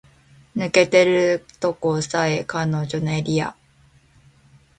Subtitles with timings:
[0.55, 3.55] 抜けてるとこさえ彼女のエリア